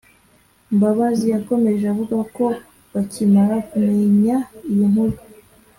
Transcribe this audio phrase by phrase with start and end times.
[0.75, 2.45] Mbabazi yakomeje avuga ko
[2.93, 4.35] bakimara kumenya
[4.71, 5.17] iyi nkuru